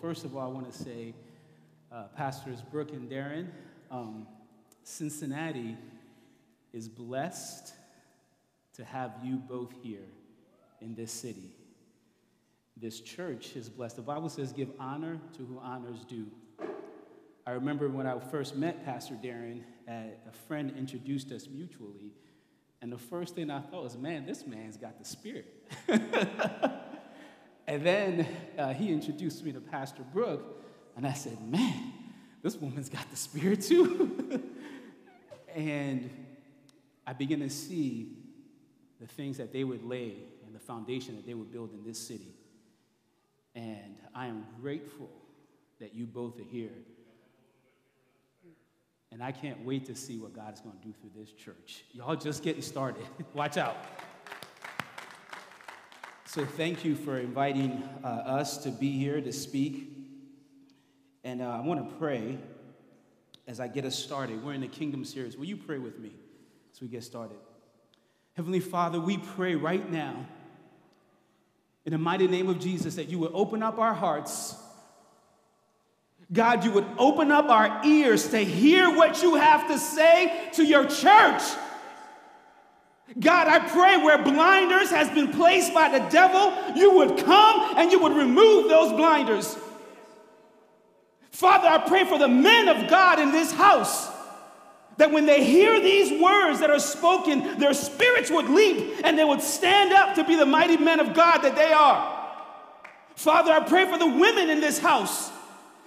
[0.00, 1.14] first of all, I want to say,
[1.92, 3.48] uh, Pastors Brooke and Darren,
[3.90, 4.26] um,
[4.82, 5.76] Cincinnati
[6.72, 7.74] is blessed
[8.74, 10.06] to have you both here
[10.80, 11.50] in this city.
[12.76, 13.96] This church is blessed.
[13.96, 16.26] The Bible says, give honor to who honors due.
[17.46, 19.92] I remember when I first met Pastor Darren, uh,
[20.28, 22.12] a friend introduced us mutually.
[22.82, 25.46] And the first thing I thought was, man, this man's got the spirit.
[27.66, 28.26] and then
[28.58, 30.62] uh, he introduced me to Pastor Brooke,
[30.96, 31.92] and I said, man,
[32.42, 34.42] this woman's got the spirit too.
[35.54, 36.10] and
[37.06, 38.16] I began to see
[39.00, 41.98] the things that they would lay and the foundation that they would build in this
[41.98, 42.34] city.
[43.54, 45.10] And I am grateful
[45.80, 46.72] that you both are here.
[49.12, 51.84] And I can't wait to see what God is going to do through this church.
[51.92, 53.06] Y'all just getting started.
[53.34, 53.76] Watch out.
[56.28, 59.96] So, thank you for inviting uh, us to be here to speak.
[61.22, 62.36] And uh, I want to pray
[63.46, 64.44] as I get us started.
[64.44, 65.36] We're in the Kingdom series.
[65.36, 66.10] Will you pray with me
[66.74, 67.36] as we get started?
[68.34, 70.26] Heavenly Father, we pray right now
[71.84, 74.56] in the mighty name of Jesus that you would open up our hearts.
[76.32, 80.64] God, you would open up our ears to hear what you have to say to
[80.64, 81.42] your church.
[83.20, 87.92] God, I pray where blinders has been placed by the devil, you would come and
[87.92, 89.56] you would remove those blinders.
[91.30, 94.10] Father, I pray for the men of God in this house
[94.96, 99.24] that when they hear these words that are spoken, their spirits would leap and they
[99.24, 102.12] would stand up to be the mighty men of God that they are.
[103.14, 105.30] Father, I pray for the women in this house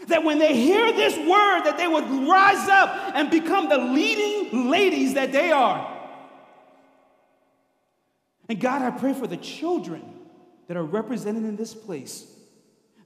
[0.07, 4.69] that when they hear this word that they would rise up and become the leading
[4.69, 5.98] ladies that they are.
[8.49, 10.03] And God, I pray for the children
[10.67, 12.25] that are represented in this place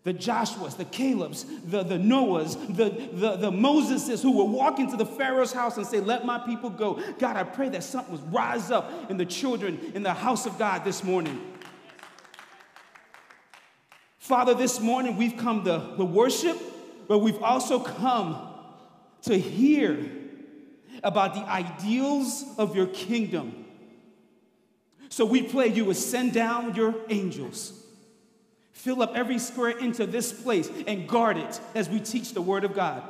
[0.03, 4.97] the Joshuas, the Calebs, the, the Noahs, the, the, the Moseses who will walk into
[4.97, 7.01] the Pharaoh's house and say, Let my people go.
[7.19, 10.57] God, I pray that something will rise up in the children in the house of
[10.59, 11.41] God this morning.
[14.17, 16.57] Father, this morning we've come to the worship,
[17.07, 18.49] but we've also come
[19.23, 20.05] to hear
[21.01, 23.62] about the ideals of your kingdom.
[25.13, 27.83] So we pray you would send down your angels
[28.71, 32.41] Fill up every square inch of this place and guard it as we teach the
[32.41, 33.01] Word of God.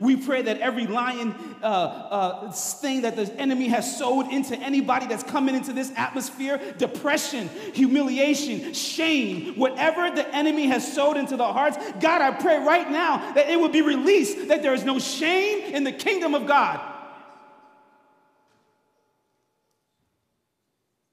[0.00, 5.06] We pray that every lying uh, uh, thing that the enemy has sowed into anybody
[5.06, 11.52] that's coming into this atmosphere depression, humiliation, shame, whatever the enemy has sowed into the
[11.52, 14.98] hearts God, I pray right now that it will be released, that there is no
[14.98, 16.91] shame in the kingdom of God.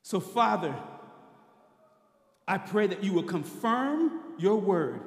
[0.09, 0.75] So, Father,
[2.47, 5.01] I pray that you will confirm your word.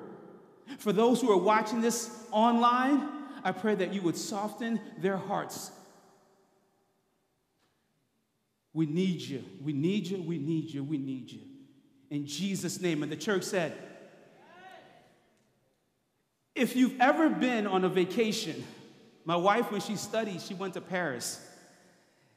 [0.79, 3.09] For those who are watching this online,
[3.43, 5.73] I pray that you would soften their hearts.
[8.73, 9.43] We need you.
[9.61, 10.23] We need you.
[10.23, 10.85] We need you.
[10.85, 11.41] We need you.
[12.09, 13.03] In Jesus' name.
[13.03, 13.73] And the church said,
[16.55, 18.63] if you've ever been on a vacation,
[19.25, 21.45] my wife, when she studied, she went to Paris.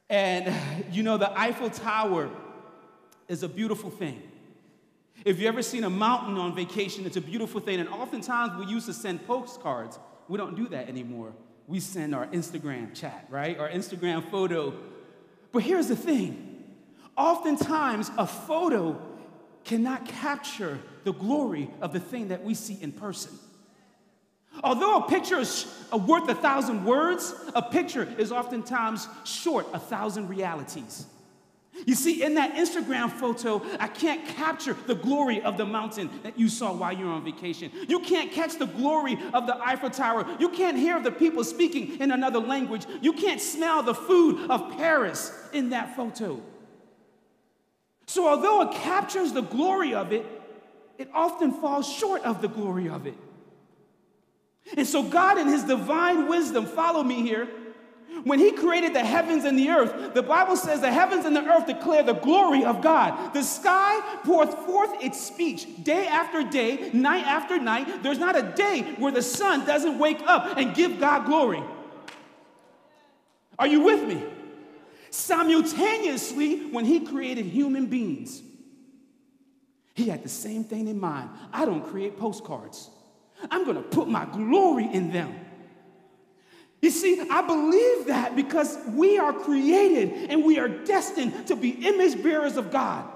[0.09, 0.51] And
[0.91, 2.31] you know, the Eiffel Tower
[3.27, 4.21] is a beautiful thing.
[5.23, 7.79] If you've ever seen a mountain on vacation, it's a beautiful thing.
[7.79, 9.97] And oftentimes we used to send postcards.
[10.27, 11.33] We don't do that anymore.
[11.67, 13.57] We send our Instagram chat, right?
[13.57, 14.73] Our Instagram photo.
[15.51, 16.63] But here's the thing
[17.17, 19.01] oftentimes a photo
[19.63, 23.31] cannot capture the glory of the thing that we see in person.
[24.63, 29.79] Although a picture is uh, worth a thousand words, a picture is oftentimes short a
[29.79, 31.05] thousand realities.
[31.85, 36.39] You see, in that Instagram photo, I can't capture the glory of the mountain that
[36.39, 37.69] you saw while you were on vacation.
[37.87, 40.25] You can't catch the glory of the Eiffel Tower.
[40.39, 42.85] You can't hear the people speaking in another language.
[43.01, 46.41] You can't smell the food of Paris in that photo.
[48.07, 50.25] So, although it captures the glory of it,
[50.97, 53.17] it often falls short of the glory of it.
[54.77, 57.49] And so, God, in His divine wisdom, follow me here
[58.23, 61.45] when he created the heavens and the earth, the Bible says the heavens and the
[61.45, 63.33] earth declare the glory of God.
[63.33, 68.03] The sky poureth forth its speech day after day, night after night.
[68.03, 71.63] There's not a day where the sun doesn't wake up and give God glory.
[73.59, 74.23] Are you with me?
[75.11, 78.41] Simultaneously, when he created human beings,
[79.93, 81.29] he had the same thing in mind.
[81.53, 82.89] I don't create postcards.
[83.49, 85.44] I'm to put my glory in them.
[86.81, 91.69] You see, I believe that because we are created and we are destined to be
[91.69, 93.07] image bearers of God,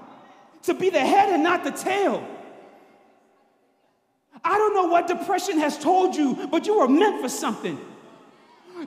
[0.64, 2.26] to be the head and not the tail.
[4.42, 7.78] I don't know what depression has told you, but you were meant for something.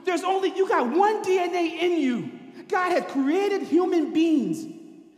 [0.04, 2.30] There's only, you got one DNA in you.
[2.68, 4.66] God had created human beings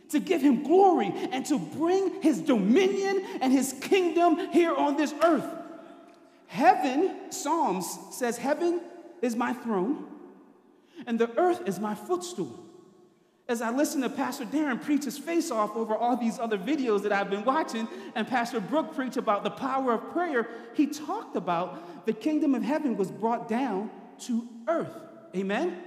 [0.09, 5.13] to give him glory and to bring his dominion and his kingdom here on this
[5.23, 5.45] earth.
[6.47, 8.81] Heaven, Psalms says, Heaven
[9.21, 10.05] is my throne
[11.05, 12.63] and the earth is my footstool.
[13.49, 17.03] As I listen to Pastor Darren preach his face off over all these other videos
[17.03, 21.37] that I've been watching, and Pastor Brooke preach about the power of prayer, he talked
[21.37, 23.89] about the kingdom of heaven was brought down
[24.25, 24.91] to earth.
[25.33, 25.81] Amen?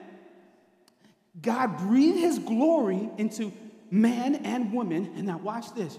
[1.42, 3.52] God breathed his glory into
[3.90, 5.12] man and woman.
[5.16, 5.98] And now, watch this.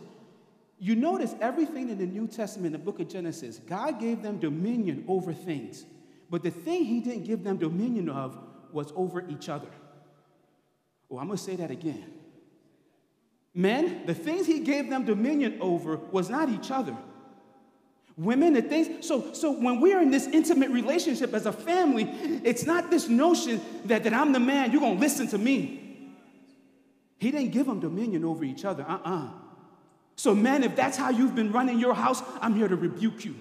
[0.79, 5.05] You notice everything in the New Testament, the book of Genesis, God gave them dominion
[5.07, 5.85] over things.
[6.31, 8.39] But the thing he didn't give them dominion of
[8.71, 9.67] was over each other.
[11.11, 12.05] Oh, I'm to say that again.
[13.53, 16.95] Men, the things he gave them dominion over was not each other.
[18.15, 22.03] Women, the things, so, so when we're in this intimate relationship as a family,
[22.45, 26.11] it's not this notion that, that I'm the man, you're to listen to me.
[27.17, 28.85] He didn't give them dominion over each other.
[28.87, 29.29] Uh uh
[30.15, 33.35] So, men, if that's how you've been running your house, I'm here to rebuke you.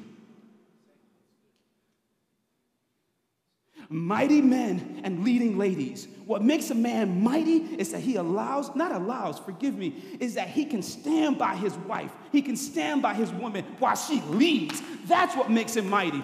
[3.90, 6.06] Mighty men and leading ladies.
[6.24, 10.48] What makes a man mighty is that he allows, not allows, forgive me, is that
[10.48, 12.12] he can stand by his wife.
[12.30, 14.80] He can stand by his woman while she leads.
[15.06, 16.22] That's what makes him mighty.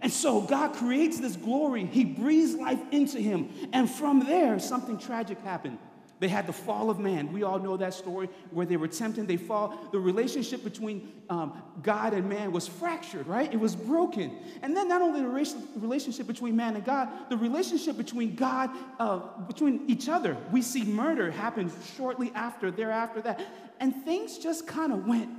[0.00, 1.84] And so God creates this glory.
[1.84, 3.50] He breathes life into him.
[3.72, 5.78] And from there, something tragic happened.
[6.20, 7.32] They had the fall of man.
[7.32, 9.88] We all know that story where they were tempted, they fall.
[9.90, 13.50] The relationship between um, God and man was fractured, right?
[13.50, 14.36] It was broken.
[14.60, 18.68] And then not only the relationship between man and God, the relationship between God,
[18.98, 20.36] uh, between each other.
[20.52, 23.40] We see murder happen shortly after, thereafter that.
[23.80, 25.30] And things just kind of went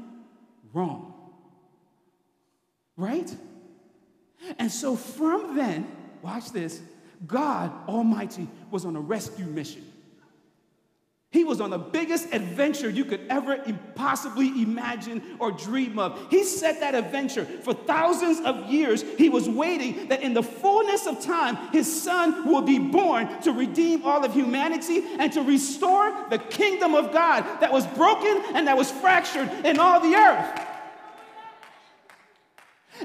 [0.73, 1.13] wrong,
[2.97, 3.31] right?
[4.57, 5.87] And so from then,
[6.23, 6.81] watch this,
[7.27, 9.90] God Almighty was on a rescue mission.
[11.31, 13.57] He was on the biggest adventure you could ever
[13.95, 16.27] possibly imagine or dream of.
[16.29, 19.01] He set that adventure for thousands of years.
[19.17, 23.53] He was waiting that in the fullness of time, his son will be born to
[23.53, 28.67] redeem all of humanity and to restore the kingdom of God that was broken and
[28.67, 30.67] that was fractured in all the earth.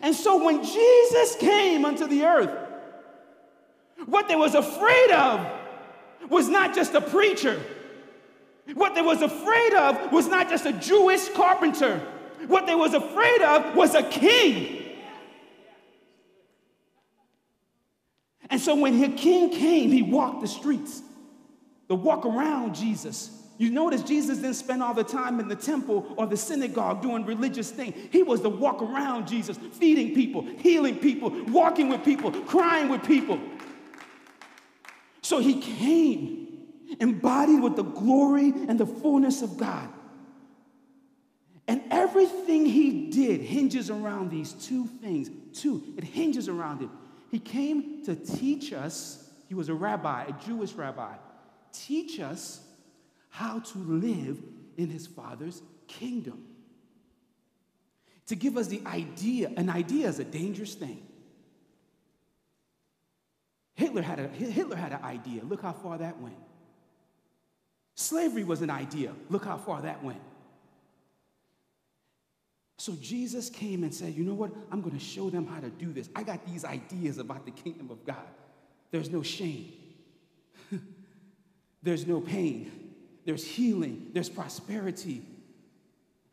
[0.02, 2.50] And so when Jesus came unto the earth,
[4.04, 5.46] what they was afraid of
[6.28, 7.62] was not just a preacher
[8.74, 11.98] what they was afraid of was not just a Jewish carpenter.
[12.46, 14.82] What they was afraid of was a king.
[18.50, 21.02] And so when the king came, he walked the streets.
[21.88, 23.30] The walk around Jesus.
[23.58, 27.24] You notice Jesus didn't spend all the time in the temple or the synagogue doing
[27.24, 27.94] religious things.
[28.10, 33.02] He was the walk around Jesus, feeding people, healing people, walking with people, crying with
[33.04, 33.40] people.
[35.22, 36.45] So he came
[37.00, 39.88] embodied with the glory and the fullness of God.
[41.68, 45.30] And everything he did hinges around these two things.
[45.52, 46.88] Two, it hinges around it.
[47.30, 51.14] He came to teach us, he was a rabbi, a Jewish rabbi,
[51.72, 52.60] teach us
[53.30, 54.40] how to live
[54.76, 56.44] in his father's kingdom.
[58.28, 61.06] To give us the idea, an idea is a dangerous thing.
[63.74, 65.44] Hitler had, a, Hitler had an idea.
[65.44, 66.36] Look how far that went.
[67.96, 69.12] Slavery was an idea.
[69.30, 70.20] Look how far that went.
[72.78, 74.52] So Jesus came and said, You know what?
[74.70, 76.08] I'm going to show them how to do this.
[76.14, 78.28] I got these ideas about the kingdom of God.
[78.90, 79.72] There's no shame,
[81.82, 82.70] there's no pain,
[83.24, 85.22] there's healing, there's prosperity.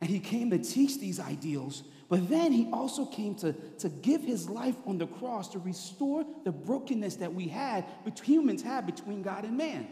[0.00, 4.22] And he came to teach these ideals, but then he also came to, to give
[4.22, 7.86] his life on the cross to restore the brokenness that we had,
[8.22, 9.88] humans had between God and man.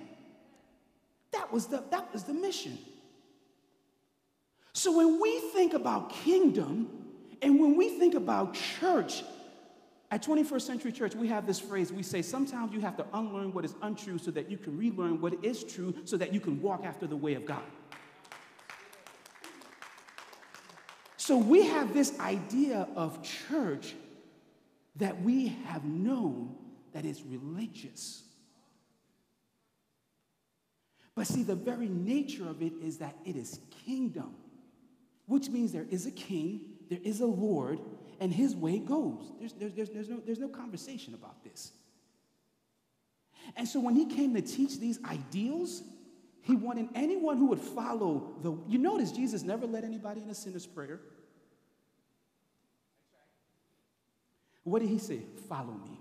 [1.33, 2.79] That was the, that was the mission.
[4.73, 6.89] So when we think about kingdom
[7.41, 9.23] and when we think about church,
[10.13, 13.51] at 21st Century Church, we have this phrase we say, sometimes you have to unlearn
[13.55, 16.61] what is untrue so that you can relearn what is true so that you can
[16.61, 17.63] walk after the way of God.
[21.17, 23.95] So we have this idea of church
[24.97, 26.57] that we have known
[26.93, 28.23] that is religious.
[31.15, 34.35] But see, the very nature of it is that it is kingdom,
[35.27, 37.81] which means there is a king, there is a Lord,
[38.21, 39.33] and his way goes.
[39.39, 41.73] There's, there's, there's, there's, no, there's no conversation about this.
[43.57, 45.83] And so when he came to teach these ideals,
[46.43, 48.53] He wanted anyone who would follow the.
[48.69, 51.01] You notice Jesus never led anybody in a sinner's prayer.
[54.65, 55.21] What did he say?
[55.49, 56.01] Follow me.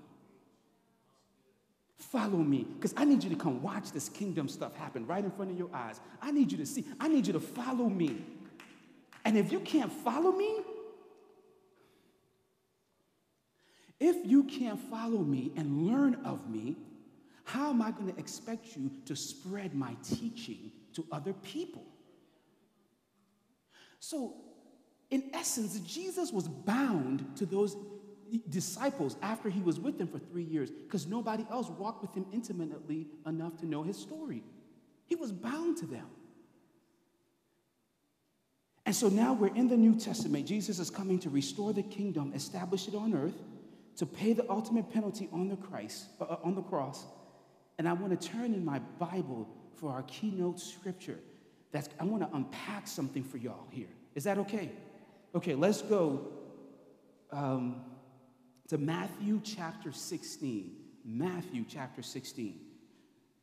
[2.01, 5.29] Follow me, because I need you to come watch this kingdom stuff happen right in
[5.31, 5.99] front of your eyes.
[6.21, 6.83] I need you to see.
[6.99, 8.17] I need you to follow me.
[9.23, 10.61] And if you can't follow me,
[13.99, 16.75] if you can't follow me and learn of me,
[17.43, 21.83] how am I going to expect you to spread my teaching to other people?
[23.99, 24.33] So,
[25.11, 27.75] in essence, Jesus was bound to those
[28.49, 32.25] disciples after he was with them for three years because nobody else walked with him
[32.31, 34.43] intimately enough to know his story.
[35.05, 36.07] He was bound to them.
[38.85, 40.47] And so now we're in the New Testament.
[40.47, 43.35] Jesus is coming to restore the kingdom, establish it on earth,
[43.97, 47.05] to pay the ultimate penalty on the Christ, uh, on the cross.
[47.77, 51.19] And I want to turn in my Bible for our keynote scripture.
[51.71, 53.87] That's I want to unpack something for y'all here.
[54.15, 54.71] Is that okay?
[55.35, 56.27] Okay, let's go.
[57.31, 57.81] Um,
[58.71, 60.71] to Matthew chapter 16.
[61.03, 62.57] Matthew chapter 16.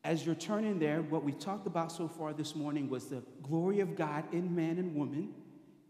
[0.03, 3.81] As you're turning there, what we talked about so far this morning was the glory
[3.81, 5.35] of God in man and woman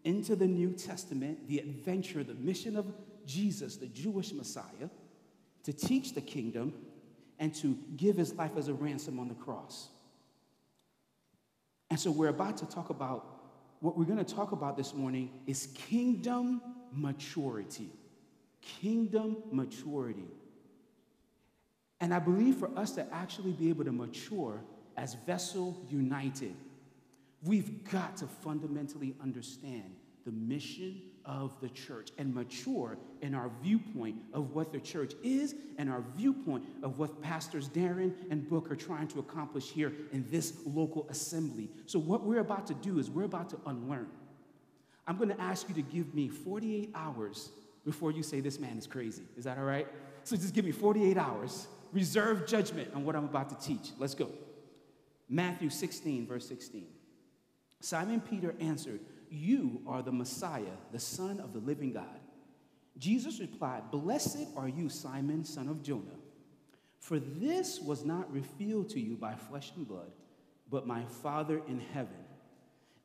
[0.02, 2.92] into the New Testament, the adventure, the mission of
[3.26, 4.90] Jesus, the Jewish Messiah,
[5.62, 6.74] to teach the kingdom
[7.38, 9.86] and to give his life as a ransom on the cross.
[11.90, 13.24] And so we're about to talk about
[13.78, 16.60] what we're going to talk about this morning is kingdom
[16.92, 17.92] maturity
[18.60, 20.28] kingdom maturity.
[22.00, 24.60] And I believe for us to actually be able to mature
[24.96, 26.54] as vessel united,
[27.42, 34.16] we've got to fundamentally understand the mission of the church and mature in our viewpoint
[34.32, 38.76] of what the church is and our viewpoint of what pastors Darren and Brooke are
[38.76, 41.68] trying to accomplish here in this local assembly.
[41.86, 44.08] So, what we're about to do is we're about to unlearn.
[45.06, 47.50] I'm going to ask you to give me 48 hours
[47.88, 49.22] before you say this man is crazy.
[49.38, 49.88] Is that all right?
[50.22, 51.68] So just give me 48 hours.
[51.90, 53.92] Reserve judgment on what I'm about to teach.
[53.98, 54.28] Let's go.
[55.26, 56.84] Matthew 16, verse 16.
[57.80, 62.20] Simon Peter answered, You are the Messiah, the Son of the living God.
[62.98, 66.20] Jesus replied, Blessed are you, Simon, son of Jonah,
[67.00, 70.12] for this was not revealed to you by flesh and blood,
[70.70, 72.22] but my Father in heaven.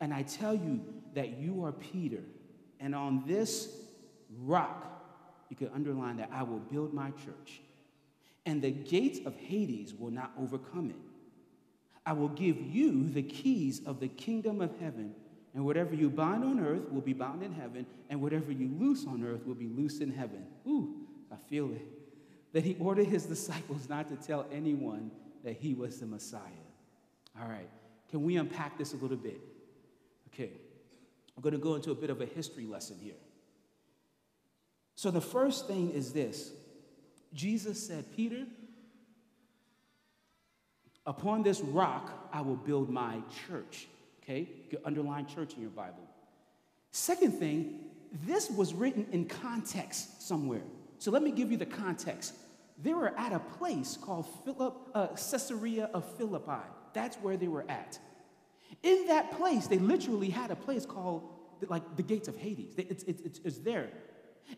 [0.02, 0.82] And I tell you
[1.14, 2.24] that you are Peter,
[2.82, 3.83] and on this
[4.42, 4.90] rock,
[5.50, 7.62] you could underline that I will build my church,
[8.46, 10.96] and the gates of Hades will not overcome it.
[12.06, 15.14] I will give you the keys of the kingdom of heaven,
[15.54, 19.06] and whatever you bind on earth will be bound in heaven, and whatever you loose
[19.08, 20.46] on earth will be loosed in heaven.
[20.68, 20.96] Ooh,
[21.32, 21.88] I feel it.
[22.52, 25.12] That he ordered his disciples not to tell anyone
[25.44, 26.40] that he was the Messiah.
[27.40, 27.70] All right,
[28.10, 29.40] can we unpack this a little bit?
[30.34, 30.52] Okay,
[31.36, 33.16] I'm going to go into a bit of a history lesson here.
[34.96, 36.52] So the first thing is this
[37.34, 38.46] Jesus said, Peter,
[41.06, 43.88] upon this rock I will build my church.
[44.22, 44.48] Okay?
[44.86, 46.08] Underline church in your Bible.
[46.92, 47.80] Second thing,
[48.26, 50.62] this was written in context somewhere.
[51.00, 52.36] So let me give you the context.
[52.82, 56.64] They were at a place called Philip, uh, Caesarea of Philippi.
[56.94, 58.00] That's where they were at.
[58.84, 61.30] In that place, they literally had a place called
[61.70, 62.74] like the gates of Hades.
[62.78, 63.90] It's, it's, it's there.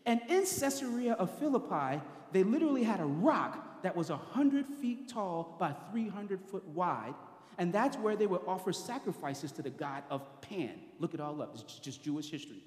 [0.04, 2.00] And in Caesarea of Philippi,
[2.32, 7.14] they literally had a rock that was 100 feet tall by 300 foot wide.
[7.58, 10.74] And that's where they would offer sacrifices to the god of Pan.
[10.98, 12.62] Look it all up, it's just Jewish history.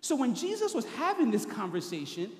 [0.00, 2.30] So when Jesus was having this conversation,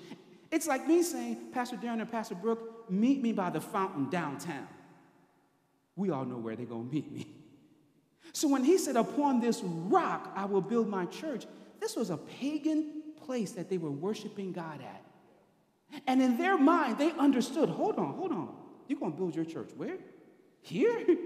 [0.51, 4.67] it's like me saying, Pastor Darren and Pastor Brooke, meet me by the fountain downtown.
[5.95, 7.27] We all know where they're going to meet me.
[8.33, 11.45] So when he said, Upon this rock I will build my church,
[11.79, 12.96] this was a pagan
[13.27, 16.01] place that they were worshiping God at.
[16.07, 18.55] And in their mind, they understood hold on, hold on.
[18.87, 19.97] You're going to build your church where?
[20.61, 21.05] Here?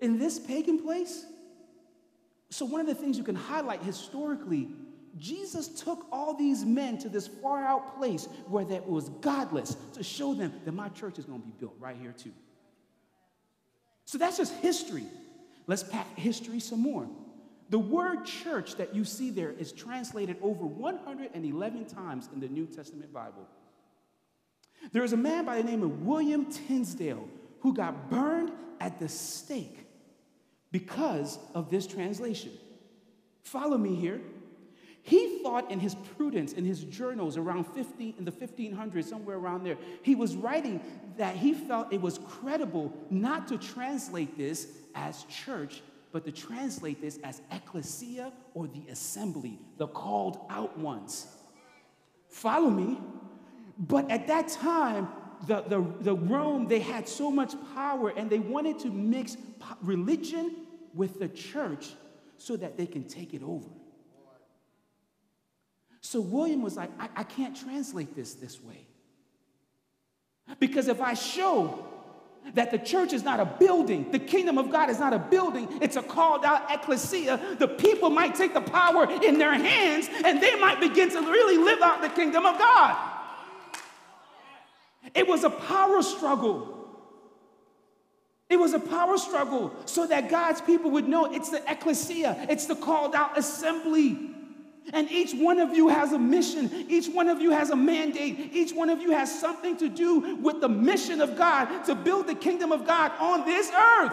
[0.00, 1.24] in this pagan place?
[2.50, 4.68] So, one of the things you can highlight historically,
[5.18, 10.02] Jesus took all these men to this far out place where that was godless to
[10.02, 12.32] show them that my church is going to be built right here too.
[14.04, 15.06] So, that's just history.
[15.66, 17.08] Let's pack history some more.
[17.68, 22.66] The word church that you see there is translated over 111 times in the New
[22.66, 23.46] Testament Bible.
[24.92, 27.28] There is a man by the name of William Tyndale
[27.60, 29.86] who got burned at the stake
[30.70, 32.52] because of this translation.
[33.42, 34.20] Follow me here.
[35.02, 39.62] He thought in his prudence, in his journals around 50, in the 1500s, somewhere around
[39.62, 40.80] there, he was writing
[41.16, 45.80] that he felt it was credible not to translate this as church,
[46.16, 51.26] but to translate this as ecclesia or the assembly, the called out ones.
[52.30, 52.98] Follow me?
[53.76, 55.08] But at that time,
[55.46, 59.36] the, the, the Rome, they had so much power and they wanted to mix
[59.82, 60.56] religion
[60.94, 61.88] with the church
[62.38, 63.68] so that they can take it over.
[66.00, 68.86] So William was like, I, I can't translate this this way.
[70.58, 71.86] Because if I show
[72.54, 75.68] that the church is not a building, the kingdom of God is not a building,
[75.80, 80.42] it's a called out ecclesia, the people might take the power in their hands and
[80.42, 83.12] they might begin to really live out the kingdom of God.
[85.14, 86.72] It was a power struggle.
[88.48, 92.66] It was a power struggle so that God's people would know it's the ecclesia, it's
[92.66, 94.35] the called out assembly.
[94.92, 96.70] And each one of you has a mission.
[96.88, 98.50] Each one of you has a mandate.
[98.52, 102.28] Each one of you has something to do with the mission of God to build
[102.28, 104.12] the kingdom of God on this earth.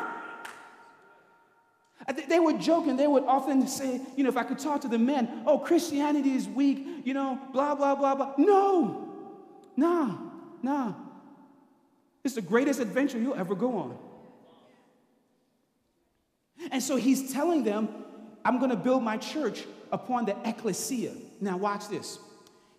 [2.08, 2.98] Uh, they were joking.
[2.98, 6.34] They would often say, you know, if I could talk to the men, oh, Christianity
[6.34, 8.34] is weak, you know, blah, blah, blah, blah.
[8.38, 9.13] No,
[9.77, 10.18] nah,
[10.62, 10.94] nah.
[12.24, 13.98] It's the greatest adventure you'll ever go on.
[16.72, 17.89] And so he's telling them,
[18.46, 21.14] I'm going to build my church upon the ecclesia.
[21.40, 22.20] Now, watch this.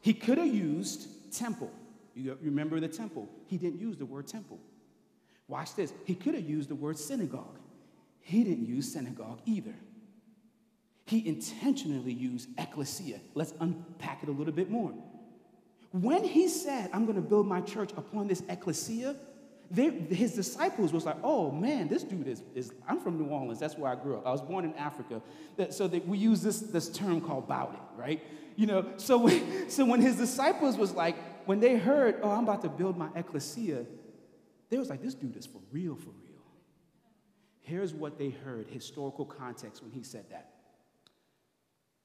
[0.00, 1.70] He could have used temple.
[2.14, 3.28] You remember the temple?
[3.46, 4.58] He didn't use the word temple.
[5.48, 5.92] Watch this.
[6.04, 7.58] He could have used the word synagogue.
[8.20, 9.74] He didn't use synagogue either.
[11.06, 13.20] He intentionally used ecclesia.
[13.34, 14.92] Let's unpack it a little bit more.
[15.90, 19.16] When he said, I'm going to build my church upon this ecclesia,
[19.70, 23.58] they, his disciples was like, oh man, this dude is, is, I'm from New Orleans,
[23.58, 24.26] that's where I grew up.
[24.26, 25.22] I was born in Africa.
[25.70, 28.22] So that we use this, this term called bowed it, right?
[28.56, 31.16] You know, so when, so when his disciples was like,
[31.46, 33.84] when they heard, oh, I'm about to build my ecclesia,
[34.70, 36.42] they was like, this dude is for real, for real.
[37.60, 40.50] Here's what they heard, historical context when he said that.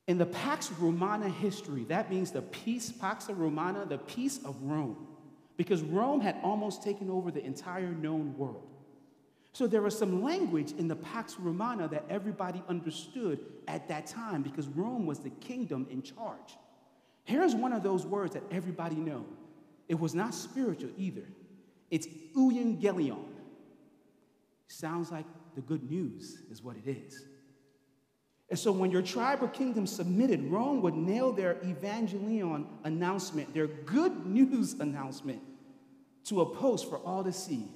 [0.07, 5.07] In the Pax Romana history, that means the peace, Pax Romana, the peace of Rome
[5.59, 8.65] because Rome had almost taken over the entire known world.
[9.51, 14.41] So there was some language in the Pax Romana that everybody understood at that time
[14.41, 16.55] because Rome was the kingdom in charge.
[17.25, 19.25] Here's one of those words that everybody know.
[19.89, 21.27] It was not spiritual either.
[21.91, 23.25] It's euangelion.
[24.69, 27.25] Sounds like the good news is what it is.
[28.49, 33.67] And so when your tribe or kingdom submitted, Rome would nail their evangelion announcement, their
[33.67, 35.41] good news announcement,
[36.25, 37.67] to a post for all to see.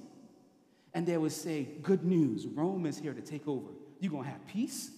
[0.92, 3.70] And they would say, Good news, Rome is here to take over.
[4.00, 4.90] You're gonna have peace,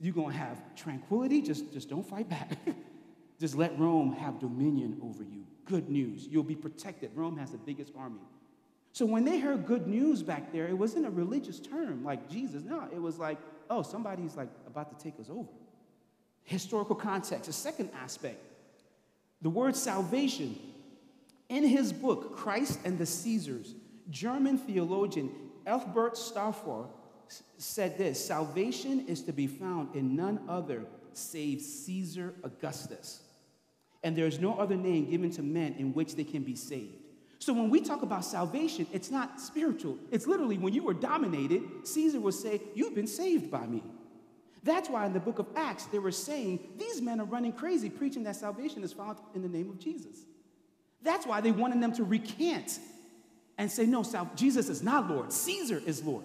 [0.00, 2.58] you're gonna have tranquility, just, just don't fight back.
[3.40, 5.44] just let Rome have dominion over you.
[5.64, 7.10] Good news, you'll be protected.
[7.14, 8.20] Rome has the biggest army.
[8.92, 12.62] So when they heard good news back there, it wasn't a religious term like Jesus.
[12.62, 13.38] No, it was like,
[13.70, 15.48] oh, somebody's like about to take us over.
[16.44, 17.46] Historical context.
[17.46, 18.38] The second aspect,
[19.40, 20.58] the word salvation
[21.52, 23.74] in his book, Christ and the Caesars,
[24.08, 25.30] German theologian
[25.66, 26.86] Ethelbert Stauffer
[27.58, 33.20] said this Salvation is to be found in none other save Caesar Augustus.
[34.02, 36.96] And there is no other name given to men in which they can be saved.
[37.38, 39.98] So when we talk about salvation, it's not spiritual.
[40.10, 43.82] It's literally when you were dominated, Caesar would say, You've been saved by me.
[44.64, 47.90] That's why in the book of Acts, they were saying, These men are running crazy,
[47.90, 50.24] preaching that salvation is found in the name of Jesus.
[51.02, 52.78] That's why they wanted them to recant
[53.58, 56.24] and say, no, Jesus is not Lord, Caesar is Lord.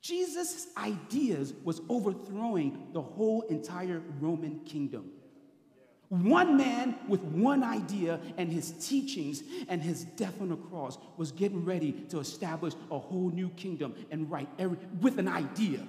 [0.00, 5.10] Jesus' ideas was overthrowing the whole entire Roman kingdom.
[6.08, 11.30] One man with one idea and his teachings and his death on the cross was
[11.30, 15.86] getting ready to establish a whole new kingdom and right every, with an idea.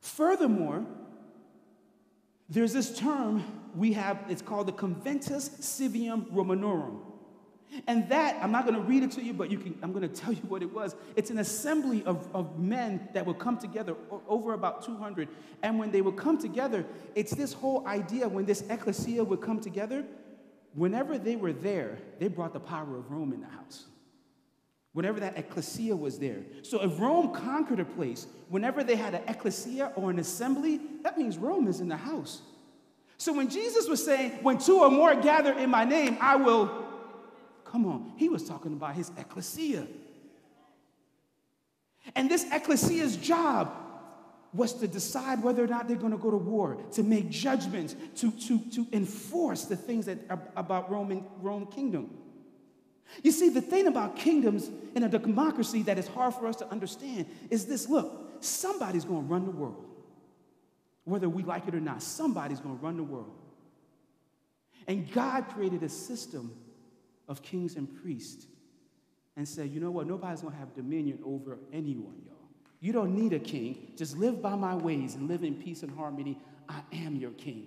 [0.00, 0.84] Furthermore,
[2.50, 3.44] there's this term
[3.76, 7.02] we have, it's called the Conventus Civium Romanorum.
[7.86, 10.02] And that, I'm not going to read it to you, but you can, I'm going
[10.02, 10.96] to tell you what it was.
[11.14, 13.94] It's an assembly of, of men that would come together,
[14.28, 15.28] over about 200.
[15.62, 16.84] And when they would come together,
[17.14, 20.04] it's this whole idea when this ecclesia would come together,
[20.74, 23.86] whenever they were there, they brought the power of Rome in the house.
[24.92, 26.38] Whenever that ecclesia was there.
[26.62, 31.16] So if Rome conquered a place, whenever they had an ecclesia or an assembly, that
[31.16, 32.42] means Rome is in the house.
[33.16, 36.86] So when Jesus was saying, when two or more gather in my name, I will,
[37.64, 39.86] come on, he was talking about his ecclesia.
[42.16, 43.72] And this ecclesia's job
[44.52, 47.94] was to decide whether or not they're going to go to war, to make judgments,
[48.16, 50.18] to, to, to enforce the things that
[50.56, 52.10] about Roman Rome kingdom.
[53.22, 56.68] You see, the thing about kingdoms in a democracy that is hard for us to
[56.68, 59.84] understand is this look, somebody's going to run the world.
[61.04, 63.32] Whether we like it or not, somebody's going to run the world.
[64.86, 66.52] And God created a system
[67.28, 68.46] of kings and priests
[69.36, 72.36] and said, you know what, nobody's going to have dominion over anyone, y'all.
[72.80, 73.92] You don't need a king.
[73.96, 76.38] Just live by my ways and live in peace and harmony.
[76.68, 77.66] I am your king.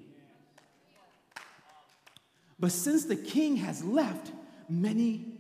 [2.60, 4.32] But since the king has left,
[4.70, 5.33] many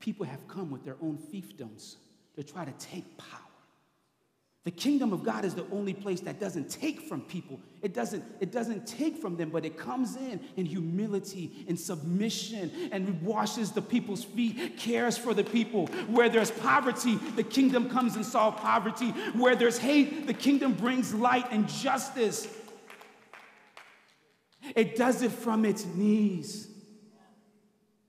[0.00, 1.96] people have come with their own fiefdoms
[2.36, 3.40] to try to take power.
[4.66, 7.60] The kingdom of God is the only place that doesn't take from people.
[7.82, 12.72] It doesn't, it doesn't take from them, but it comes in in humility, in submission,
[12.90, 15.86] and washes the people's feet, cares for the people.
[16.08, 19.10] Where there's poverty, the kingdom comes and solves poverty.
[19.34, 22.48] Where there's hate, the kingdom brings light and justice.
[24.74, 26.66] It does it from its knees.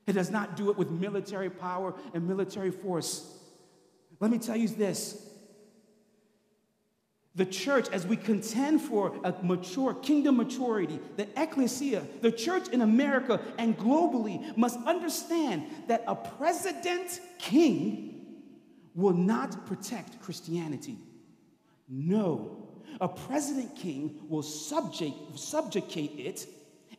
[0.08, 3.38] It does not do it with military power and military force.
[4.20, 5.28] Let me tell you this
[7.38, 12.82] the church, as we contend for a mature kingdom maturity, the ecclesia, the church in
[12.82, 18.26] America and globally must understand that a president king
[18.96, 20.98] will not protect Christianity.
[21.88, 26.48] No, a president king will subject, subjugate it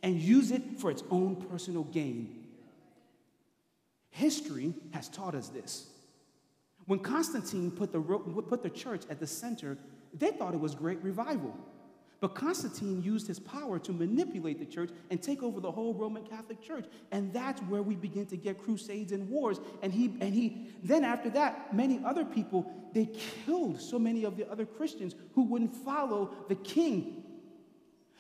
[0.05, 2.38] and use it for its own personal gain.
[4.11, 5.87] History has taught us this.
[6.87, 9.77] When Constantine put the, put the church at the center,
[10.15, 11.55] they thought it was great revival.
[12.21, 16.25] But Constantine used his power to manipulate the church and take over the whole Roman
[16.25, 16.87] Catholic Church.
[17.13, 19.61] And that's where we begin to get crusades and wars.
[19.83, 23.07] And he, and he, then after that, many other people, they
[23.45, 27.23] killed so many of the other Christians who wouldn't follow the king.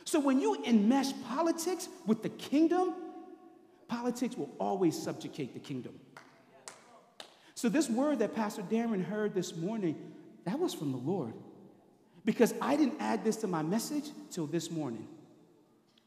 [0.04, 2.94] So when you enmesh politics with the kingdom,
[3.88, 5.94] Politics will always subjugate the kingdom.
[7.54, 10.12] So, this word that Pastor Darren heard this morning,
[10.44, 11.32] that was from the Lord.
[12.24, 15.08] Because I didn't add this to my message till this morning.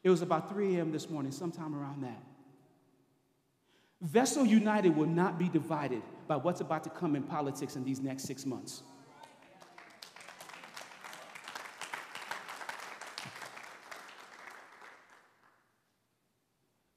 [0.04, 0.92] It was about 3 a.m.
[0.92, 2.22] this morning, sometime around that.
[4.00, 8.00] Vessel United will not be divided by what's about to come in politics in these
[8.00, 8.82] next six months.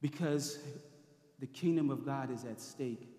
[0.02, 0.60] Because
[1.40, 3.10] the kingdom of God is at stake.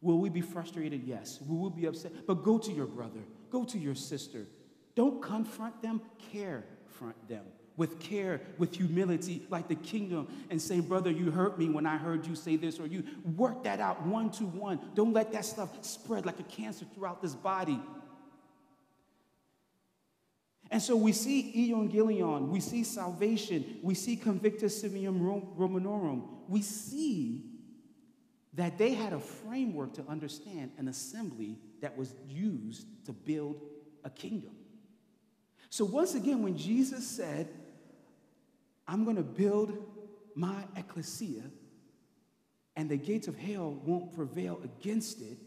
[0.00, 1.02] Will we be frustrated?
[1.04, 1.40] Yes.
[1.46, 2.26] We will be upset?
[2.26, 4.46] But go to your brother, go to your sister.
[4.94, 6.00] Don't confront them,
[6.32, 7.44] care front them
[7.78, 11.96] with care, with humility, like the kingdom, and say, Brother, you hurt me when I
[11.96, 13.04] heard you say this, or you
[13.36, 14.80] work that out one to one.
[14.94, 17.80] Don't let that stuff spread like a cancer throughout this body.
[20.70, 25.18] And so we see Evangelion, we see salvation, we see Conventus Civium
[25.56, 26.24] Romanorum.
[26.46, 27.44] We see
[28.54, 33.62] that they had a framework to understand an assembly that was used to build
[34.04, 34.50] a kingdom.
[35.70, 37.48] So once again, when Jesus said,
[38.86, 39.76] I'm going to build
[40.34, 41.42] my ecclesia,
[42.74, 45.38] and the gates of hell won't prevail against it,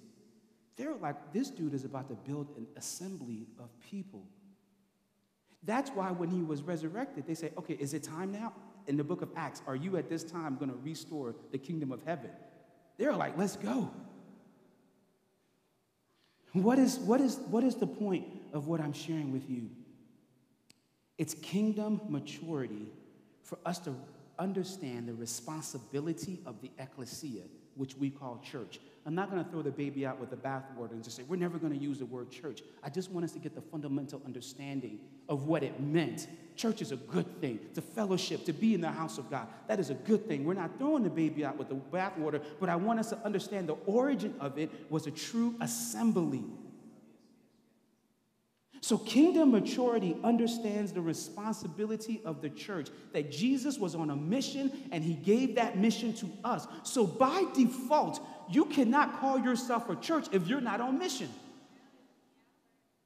[0.77, 4.25] they're like, this dude is about to build an assembly of people
[5.63, 8.53] that's why when he was resurrected, they say, okay, is it time now?
[8.87, 11.91] In the book of Acts, are you at this time going to restore the kingdom
[11.91, 12.31] of heaven?
[12.97, 13.91] They're like, let's go.
[16.53, 19.69] What is, what, is, what is the point of what I'm sharing with you?
[21.17, 22.87] It's kingdom maturity
[23.43, 23.95] for us to
[24.39, 27.43] understand the responsibility of the ecclesia,
[27.75, 28.79] which we call church.
[29.05, 31.35] I'm not going to throw the baby out with the bathwater and just say, we're
[31.35, 32.61] never going to use the word church.
[32.83, 36.27] I just want us to get the fundamental understanding of what it meant.
[36.55, 39.47] Church is a good thing, to fellowship, to be in the house of God.
[39.67, 40.45] That is a good thing.
[40.45, 43.67] We're not throwing the baby out with the bathwater, but I want us to understand
[43.67, 46.43] the origin of it was a true assembly.
[48.83, 54.71] So, kingdom maturity understands the responsibility of the church, that Jesus was on a mission
[54.91, 56.65] and he gave that mission to us.
[56.81, 61.29] So, by default, you cannot call yourself a church if you're not on mission.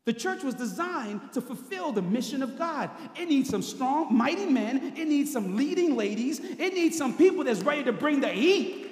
[0.06, 2.90] The church was designed to fulfill the mission of God.
[3.20, 4.94] It needs some strong, mighty men.
[4.96, 6.40] It needs some leading ladies.
[6.40, 8.84] It needs some people that's ready to bring the heat.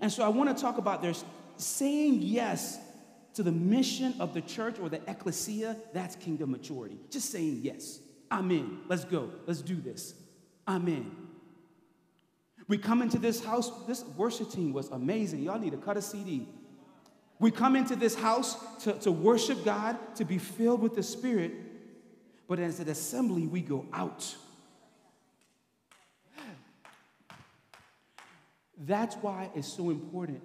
[0.00, 1.24] And so I want to talk about there's
[1.56, 2.78] saying yes
[3.34, 5.76] to the mission of the church or the ecclesia.
[5.92, 6.98] That's kingdom maturity.
[7.10, 8.00] Just saying yes.
[8.30, 8.78] I'm in.
[8.88, 9.30] Let's go.
[9.46, 10.14] Let's do this.
[10.66, 11.14] I'm in.
[12.68, 15.42] We come into this house, this worship team was amazing.
[15.42, 16.48] Y'all need to cut a CD.
[17.38, 21.52] We come into this house to, to worship God, to be filled with the Spirit,
[22.48, 24.34] but as an assembly, we go out.
[28.78, 30.42] That's why it's so important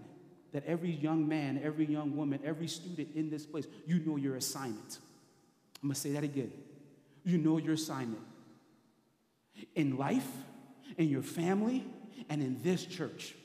[0.53, 4.35] that every young man, every young woman, every student in this place, you know your
[4.35, 4.99] assignment.
[5.81, 6.51] I'm gonna say that again.
[7.23, 8.21] You know your assignment
[9.75, 10.27] in life,
[10.97, 11.85] in your family,
[12.29, 13.35] and in this church.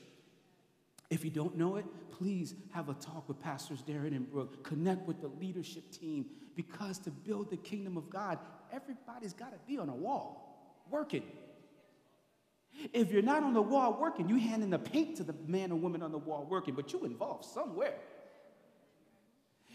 [1.09, 4.63] If you don't know it, please have a talk with Pastors Darren and Brooke.
[4.63, 8.39] Connect with the leadership team because to build the kingdom of God,
[8.73, 11.23] everybody's got to be on a wall working.
[12.93, 15.75] If you're not on the wall working, you handing the paint to the man or
[15.75, 17.95] woman on the wall working, but you involved somewhere.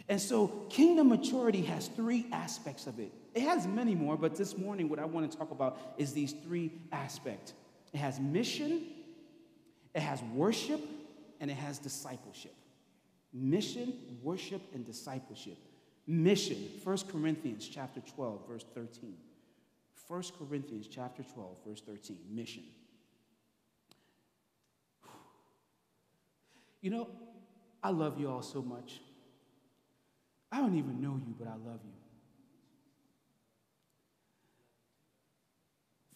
[0.08, 3.12] And so, kingdom maturity has three aspects of it.
[3.34, 6.32] It has many more, but this morning, what I want to talk about is these
[6.44, 7.54] three aspects
[7.92, 8.84] it has mission,
[9.94, 10.80] it has worship,
[11.40, 12.54] and it has discipleship.
[13.32, 15.58] Mission, worship, and discipleship.
[16.06, 19.14] Mission, 1 Corinthians chapter 12, verse 13.
[20.08, 22.18] 1 Corinthians chapter 12, verse 13.
[22.30, 22.62] Mission.
[26.82, 27.08] You know,
[27.82, 29.00] I love you all so much.
[30.50, 31.92] I don't even know you, but I love you.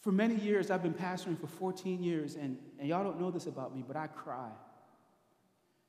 [0.02, 3.46] For many years, I've been pastoring for 14 years, and, and y'all don't know this
[3.46, 4.50] about me, but I cry.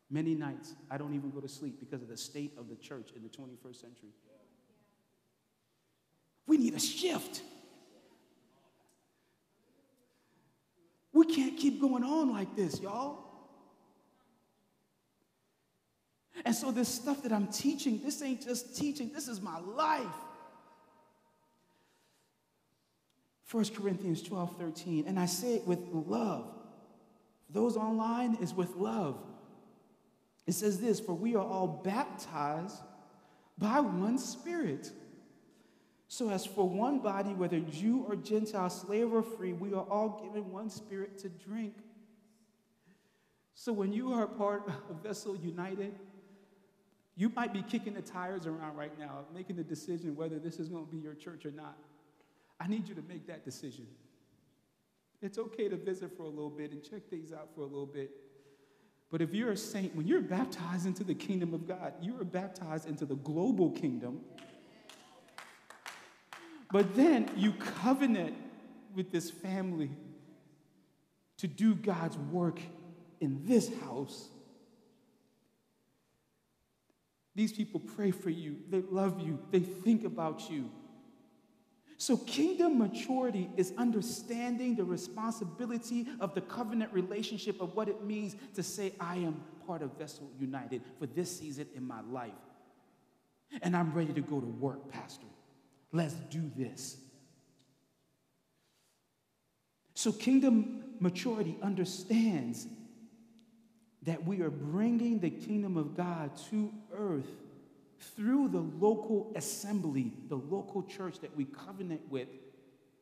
[0.09, 3.11] Many nights, I don't even go to sleep because of the state of the church
[3.15, 4.09] in the 21st century.
[6.47, 7.41] We need a shift.
[11.11, 13.26] We can't keep going on like this, y'all.
[16.47, 20.07] And so, this stuff that I'm teaching, this ain't just teaching, this is my life.
[23.51, 25.07] 1 Corinthians 12 13.
[25.07, 26.47] And I say it with love.
[27.49, 29.17] Those online is with love.
[30.45, 32.77] It says this For we are all baptized
[33.57, 34.89] by one Spirit.
[36.07, 40.21] So, as for one body, whether Jew or Gentile, slave or free, we are all
[40.23, 41.73] given one Spirit to drink.
[43.53, 45.93] So, when you are part of a Vessel United,
[47.17, 50.69] you might be kicking the tires around right now, making the decision whether this is
[50.69, 51.75] going to be your church or not.
[52.60, 53.88] I need you to make that decision.
[55.21, 57.88] It's okay to visit for a little bit and check things out for a little
[57.88, 58.12] bit.
[59.10, 62.23] But if you're a saint, when you're baptized into the kingdom of God, you are
[62.23, 64.21] baptized into the global kingdom.
[66.71, 68.36] But then you covenant
[68.93, 69.89] with this family
[71.38, 72.60] to do God's work
[73.21, 74.30] in this house
[77.38, 80.71] these people pray for you, they love you, they think about you.
[82.00, 88.36] So, kingdom maturity is understanding the responsibility of the covenant relationship of what it means
[88.56, 92.32] to say, I am part of Vessel United for this season in my life.
[93.62, 95.28] And I'm ready to go to work, Pastor.
[95.91, 96.97] Let's do this.
[99.93, 102.65] So, kingdom maturity understands
[104.08, 107.28] that we are bringing the kingdom of God to earth
[108.15, 112.30] through the local assembly, the local church that we covenant with.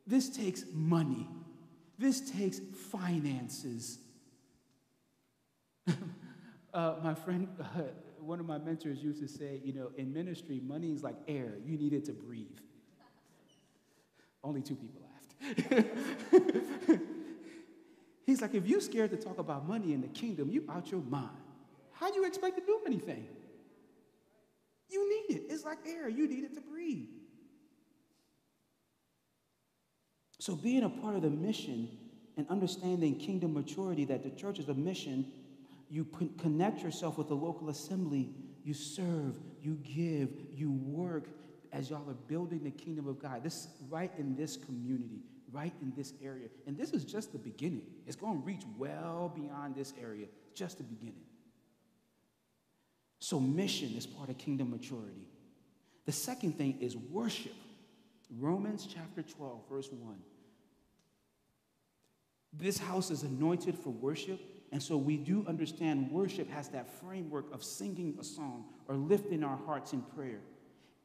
[0.04, 1.28] This takes money,
[1.96, 3.98] this takes finances.
[6.74, 7.82] uh, my friend, uh,
[8.18, 11.52] one of my mentors used to say, you know, in ministry, money is like air,
[11.64, 12.58] you need it to breathe.
[14.42, 17.00] Only two people laughed.
[18.26, 21.00] He's like, if you're scared to talk about money in the kingdom, you out your
[21.00, 21.30] mind.
[21.92, 23.28] How do you expect to do anything?
[24.88, 25.42] You need it.
[25.48, 26.08] It's like air.
[26.08, 27.06] You need it to breathe.
[30.40, 31.88] So, being a part of the mission
[32.36, 35.26] and understanding kingdom maturity, that the church is a mission,
[35.88, 36.04] you
[36.38, 38.34] connect yourself with the local assembly,
[38.64, 41.28] you serve, you give, you work
[41.72, 43.42] as y'all are building the kingdom of God.
[43.42, 46.48] This right in this community right in this area.
[46.66, 47.82] And this is just the beginning.
[48.06, 51.24] It's going to reach well beyond this area, just the beginning.
[53.18, 55.28] So, mission is part of kingdom maturity.
[56.04, 57.54] The second thing is worship.
[58.38, 60.16] Romans chapter 12, verse 1.
[62.52, 64.40] This house is anointed for worship,
[64.72, 69.44] and so we do understand worship has that framework of singing a song or lifting
[69.44, 70.40] our hearts in prayer.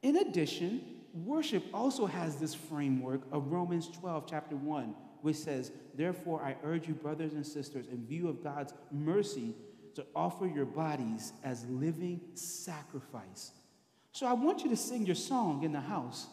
[0.01, 0.81] In addition,
[1.13, 6.87] worship also has this framework of Romans 12, chapter 1, which says, Therefore, I urge
[6.87, 9.53] you, brothers and sisters, in view of God's mercy,
[9.95, 13.51] to offer your bodies as living sacrifice.
[14.13, 16.27] So I want you to sing your song in the house,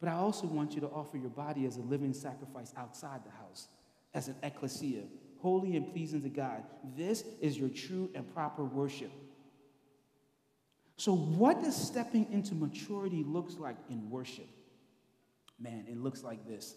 [0.00, 3.30] but I also want you to offer your body as a living sacrifice outside the
[3.30, 3.68] house,
[4.14, 5.02] as an ecclesia,
[5.38, 6.62] holy and pleasing to God.
[6.96, 9.10] This is your true and proper worship.
[11.00, 14.46] So, what does stepping into maturity looks like in worship?
[15.58, 16.74] Man, it looks like this.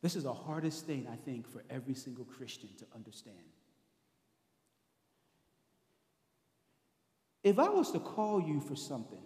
[0.00, 3.34] This is the hardest thing, I think, for every single Christian to understand.
[7.42, 9.24] If I was to call you for something,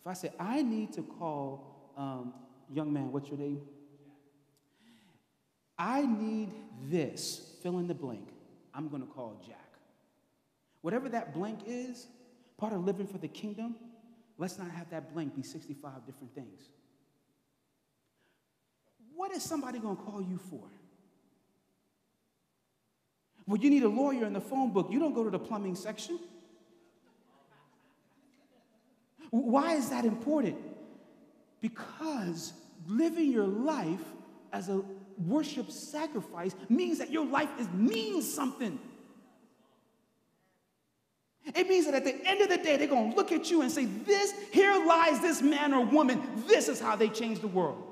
[0.00, 2.32] if I said, I need to call, um,
[2.72, 3.60] young man, what's your name?
[5.76, 6.52] I need
[6.88, 8.28] this, fill in the blank.
[8.72, 9.58] I'm going to call Jack.
[10.80, 12.06] Whatever that blank is,
[12.60, 13.74] part of living for the kingdom,
[14.36, 16.68] let's not have that blank be 65 different things.
[19.16, 20.62] What is somebody going to call you for?
[23.46, 24.88] Well, you need a lawyer in the phone book.
[24.90, 26.20] You don't go to the plumbing section.
[29.30, 30.56] Why is that important?
[31.60, 32.52] Because
[32.86, 34.04] living your life
[34.52, 34.82] as a
[35.26, 38.78] worship sacrifice means that your life is means something.
[41.54, 43.62] It means that at the end of the day, they're going to look at you
[43.62, 46.22] and say, This, here lies this man or woman.
[46.46, 47.86] This is how they change the world.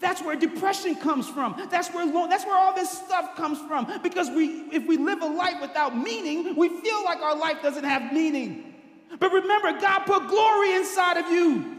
[0.00, 1.54] That's where depression comes from.
[1.70, 4.00] That's where that's where all this stuff comes from.
[4.02, 7.84] Because we, if we live a life without meaning, we feel like our life doesn't
[7.84, 8.74] have meaning.
[9.18, 11.74] But remember, God put glory inside of you.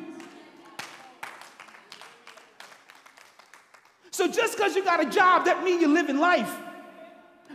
[4.12, 6.56] So just because you got a job, that means you're living life.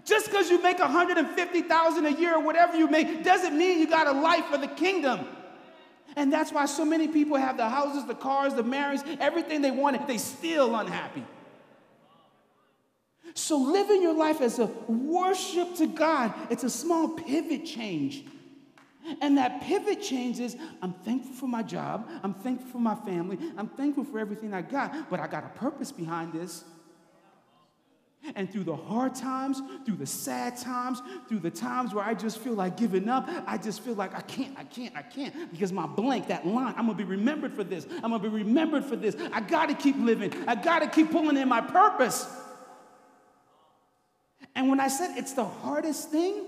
[0.05, 4.07] Just because you make 150,000 a year or whatever you make doesn't mean you got
[4.07, 5.27] a life for the kingdom.
[6.17, 9.71] And that's why so many people have the houses, the cars, the marriage, everything they
[9.71, 11.25] wanted, they still unhappy.
[13.35, 18.25] So living your life as a worship to God, it's a small pivot change.
[19.21, 23.39] And that pivot change is I'm thankful for my job, I'm thankful for my family,
[23.57, 26.65] I'm thankful for everything I got, but I got a purpose behind this.
[28.37, 32.39] And through the hard times, through the sad times, through the times where I just
[32.39, 35.73] feel like giving up, I just feel like I can't, I can't, I can't, because
[35.73, 37.87] my blank, that line, I'm gonna be remembered for this.
[38.03, 39.17] I'm gonna be remembered for this.
[39.33, 40.35] I gotta keep living.
[40.47, 42.29] I gotta keep pulling in my purpose.
[44.55, 46.45] And when I said it's the hardest thing,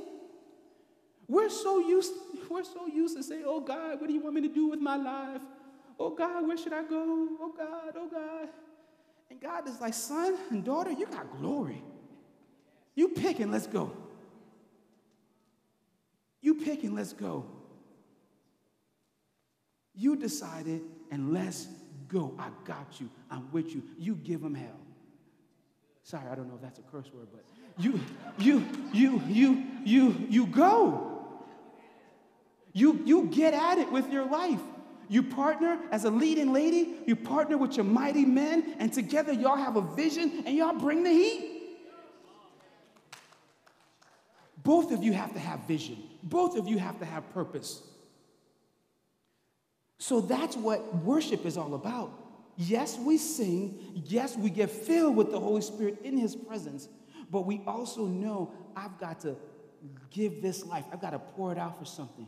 [1.26, 2.12] we're so used,
[2.50, 4.80] we're so used to say, oh God, what do you want me to do with
[4.80, 5.40] my life?
[5.98, 7.28] Oh God, where should I go?
[7.40, 8.48] Oh God, oh God.
[9.32, 11.82] And God is like, son and daughter, you got glory.
[12.94, 13.90] You pick and let's go.
[16.42, 17.46] You pick and let's go.
[19.94, 21.66] You decided and let's
[22.08, 22.34] go.
[22.38, 23.08] I got you.
[23.30, 23.82] I'm with you.
[23.96, 24.78] You give them hell.
[26.02, 27.42] Sorry, I don't know if that's a curse word, but
[27.78, 27.98] you,
[28.36, 31.24] you, you, you, you, you go.
[32.74, 34.60] You, you get at it with your life.
[35.12, 39.58] You partner as a leading lady, you partner with your mighty men, and together y'all
[39.58, 41.50] have a vision and y'all bring the heat.
[44.62, 47.82] Both of you have to have vision, both of you have to have purpose.
[49.98, 52.10] So that's what worship is all about.
[52.56, 54.02] Yes, we sing.
[54.06, 56.88] Yes, we get filled with the Holy Spirit in His presence.
[57.30, 59.36] But we also know I've got to
[60.10, 62.26] give this life, I've got to pour it out for something.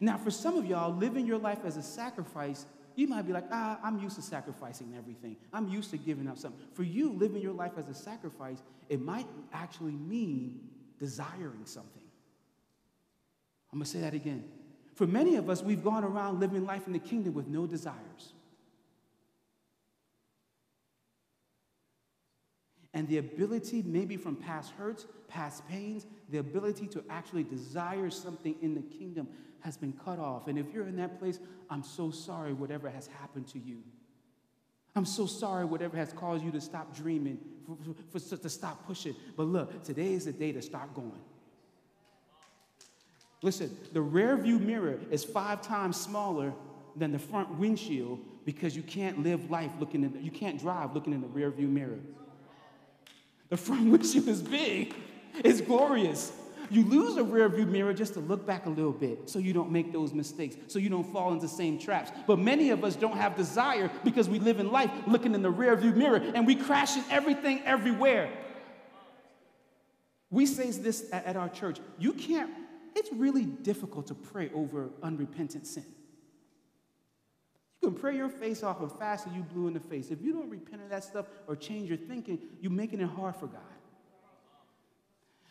[0.00, 3.46] Now, for some of y'all, living your life as a sacrifice, you might be like,
[3.50, 5.36] ah, I'm used to sacrificing everything.
[5.52, 6.60] I'm used to giving up something.
[6.74, 10.60] For you, living your life as a sacrifice, it might actually mean
[10.98, 12.02] desiring something.
[13.72, 14.44] I'm going to say that again.
[14.94, 18.34] For many of us, we've gone around living life in the kingdom with no desires.
[22.92, 28.56] And the ability, maybe from past hurts, past pains, the ability to actually desire something
[28.60, 29.28] in the kingdom
[29.62, 30.48] has been cut off.
[30.48, 33.82] And if you're in that place, I'm so sorry whatever has happened to you.
[34.96, 37.38] I'm so sorry whatever has caused you to stop dreaming,
[38.10, 39.14] for, for, to stop pushing.
[39.36, 41.12] But look, today is the day to start going.
[43.42, 46.52] Listen, the rear view mirror is five times smaller
[46.96, 51.12] than the front windshield because you can't live life looking in, you can't drive looking
[51.12, 51.98] in the rear view mirror.
[53.48, 54.94] The front windshield is big,
[55.36, 56.32] it's glorious.
[56.70, 59.52] You lose a rear view mirror just to look back a little bit so you
[59.52, 62.12] don't make those mistakes, so you don't fall into the same traps.
[62.28, 65.50] But many of us don't have desire because we live in life looking in the
[65.50, 68.30] rear view mirror and we crash in everything everywhere.
[70.30, 72.50] We say this at our church you can't,
[72.94, 75.84] it's really difficult to pray over unrepentant sin.
[77.82, 80.10] You can pray your face off and fast and you blue in the face.
[80.10, 83.34] If you don't repent of that stuff or change your thinking, you're making it hard
[83.34, 83.60] for God.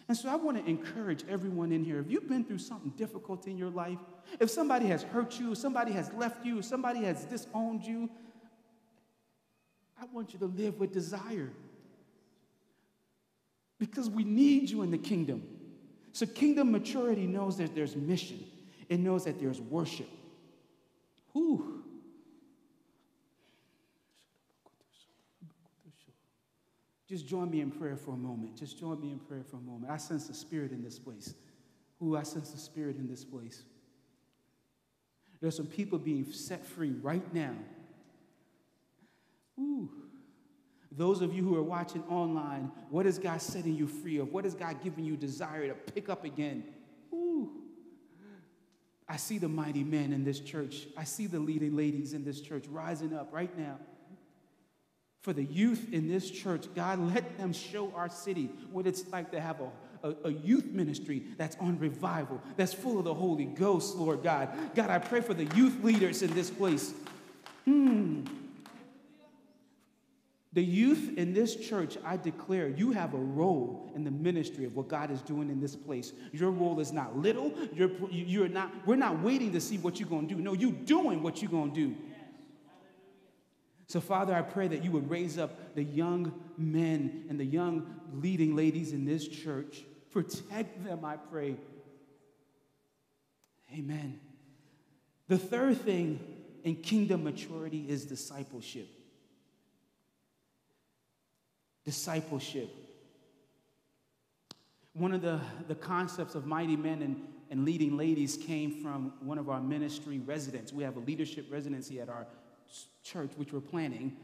[0.10, 3.46] And so I want to encourage everyone in here if you've been through something difficult
[3.46, 4.00] in your life,
[4.40, 8.10] if somebody has hurt you, somebody has left you, somebody has disowned you,
[10.02, 11.52] I want you to live with desire.
[13.78, 15.44] Because we need you in the kingdom.
[16.12, 18.44] So, kingdom maturity knows that there's mission.
[18.90, 20.10] It knows that there's worship.
[21.34, 21.79] Whew.
[27.10, 28.56] Just join me in prayer for a moment.
[28.56, 29.92] Just join me in prayer for a moment.
[29.92, 31.34] I sense the spirit in this place.
[32.04, 33.64] Ooh, I sense the spirit in this place.
[35.42, 37.56] There's some people being set free right now.
[39.60, 39.90] Ooh.
[40.92, 44.32] Those of you who are watching online, what is God setting you free of?
[44.32, 46.64] What is God giving you desire to pick up again?
[47.12, 47.50] Ooh.
[49.08, 50.86] I see the mighty men in this church.
[50.96, 53.80] I see the leading ladies in this church rising up right now
[55.22, 56.66] for the youth in this church.
[56.76, 60.66] God, let them show our city what it's like to have a, a, a, youth
[60.66, 64.50] ministry that's on revival, that's full of the Holy Ghost, Lord God.
[64.76, 66.94] God, I pray for the youth leaders in this place.
[67.66, 68.22] Hmm.
[70.54, 74.76] The youth in this church, I declare, you have a role in the ministry of
[74.76, 76.12] what God is doing in this place.
[76.32, 77.54] Your role is not little.
[77.72, 80.42] You're, you're not, we're not waiting to see what you're going to do.
[80.42, 81.96] No, you're doing what you're going to do.
[83.90, 88.00] So, Father, I pray that you would raise up the young men and the young
[88.14, 89.84] leading ladies in this church.
[90.12, 91.56] Protect them, I pray.
[93.74, 94.20] Amen.
[95.28, 96.20] The third thing
[96.64, 98.88] in kingdom maturity is discipleship.
[101.84, 102.70] Discipleship.
[104.94, 109.40] One of the, the concepts of mighty men and, and leading ladies came from one
[109.40, 110.72] of our ministry residents.
[110.72, 112.28] We have a leadership residency at our
[113.04, 114.16] church, which we're planning,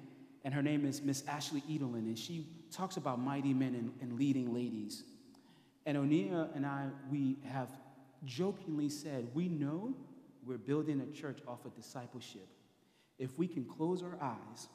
[0.43, 4.19] and her name is Miss Ashley Edelin, and she talks about mighty men and, and
[4.19, 5.03] leading ladies.
[5.85, 7.69] And Onia and I, we have
[8.25, 9.95] jokingly said, we know
[10.45, 12.47] we're building a church off of discipleship.
[13.17, 14.67] If we can close our eyes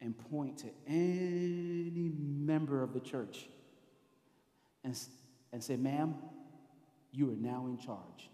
[0.00, 3.46] and point to any member of the church
[4.82, 4.98] and,
[5.52, 6.14] and say, ma'am,
[7.12, 8.28] you are now in charge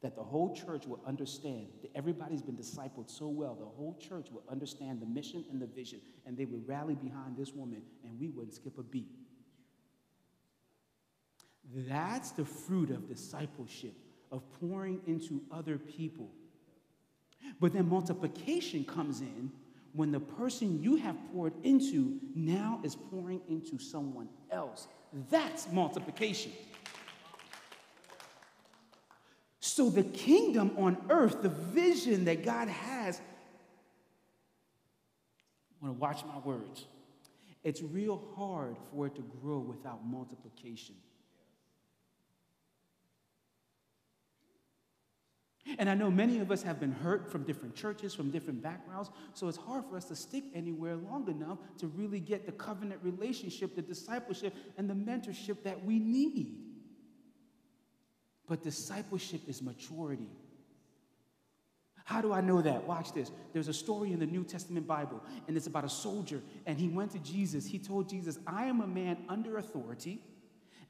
[0.00, 4.28] that the whole church will understand that everybody's been discipled so well, the whole church
[4.30, 8.18] will understand the mission and the vision, and they would rally behind this woman, and
[8.18, 9.10] we wouldn't skip a beat.
[11.74, 13.94] That's the fruit of discipleship,
[14.30, 16.30] of pouring into other people.
[17.60, 19.50] But then multiplication comes in
[19.92, 24.86] when the person you have poured into now is pouring into someone else.
[25.30, 26.52] That's multiplication.
[29.78, 33.20] So, the kingdom on earth, the vision that God has,
[35.70, 36.84] I want to watch my words.
[37.62, 40.96] It's real hard for it to grow without multiplication.
[45.78, 49.10] And I know many of us have been hurt from different churches, from different backgrounds,
[49.32, 53.00] so it's hard for us to stick anywhere long enough to really get the covenant
[53.04, 56.67] relationship, the discipleship, and the mentorship that we need.
[58.48, 60.30] But discipleship is maturity.
[62.04, 62.86] How do I know that?
[62.86, 63.30] Watch this.
[63.52, 66.88] There's a story in the New Testament Bible, and it's about a soldier, and he
[66.88, 67.66] went to Jesus.
[67.66, 70.22] He told Jesus, I am a man under authority,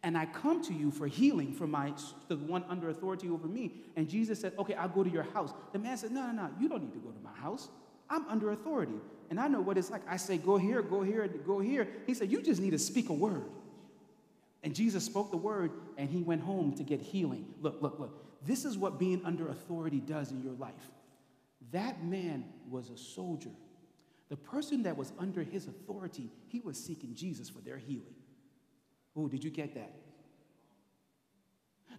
[0.05, 1.93] and I come to you for healing from my
[2.29, 3.83] the one under authority over me.
[3.97, 5.53] And Jesus said, Okay, I'll go to your house.
[5.73, 7.69] The man said, No, no, no, you don't need to go to my house.
[8.09, 8.95] I'm under authority.
[9.29, 10.03] And I know what it's like.
[10.09, 11.89] I say, Go here, go here, go here.
[12.07, 13.43] He said, You just need to speak a word.
[14.69, 17.47] And Jesus spoke the word and he went home to get healing.
[17.63, 18.45] Look, look, look.
[18.45, 20.91] This is what being under authority does in your life.
[21.73, 23.49] That man was a soldier.
[24.29, 28.15] The person that was under his authority, he was seeking Jesus for their healing.
[29.17, 29.95] Oh, did you get that?